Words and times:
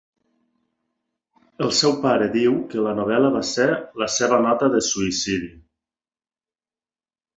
El 1.65 1.73
seu 1.79 1.93
pare 2.07 2.29
diu 2.35 2.57
que 2.71 2.85
la 2.87 2.95
novel·la 3.01 3.31
va 3.37 3.43
ser 3.53 3.69
la 4.05 4.09
seva 4.15 4.41
nota 4.47 4.71
de 4.77 4.85
suïcidi. 4.89 5.51